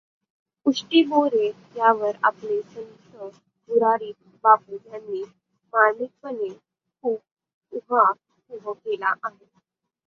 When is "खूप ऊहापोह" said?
6.49-8.73